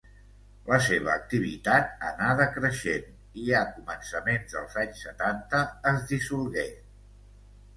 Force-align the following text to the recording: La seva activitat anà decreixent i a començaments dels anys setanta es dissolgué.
La 0.69 0.77
seva 0.85 1.09
activitat 1.15 1.91
anà 2.07 2.29
decreixent 2.39 3.05
i 3.43 3.45
a 3.59 3.61
començaments 3.75 4.57
dels 4.57 4.79
anys 4.85 5.05
setanta 5.09 5.63
es 5.93 6.01
dissolgué. 6.15 6.67